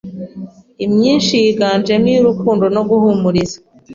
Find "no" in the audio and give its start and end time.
2.75-2.81